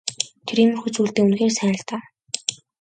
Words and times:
Тэр 0.45 0.57
иймэрхүү 0.61 0.89
зүйлдээ 0.93 1.23
үнэхээр 1.25 1.53
сайн 1.57 1.75
л 1.79 1.83
даа. 1.87 2.01